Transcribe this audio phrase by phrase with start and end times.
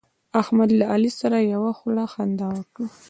[0.41, 2.87] احمد له علي سره یوه خوله خندا وکړه.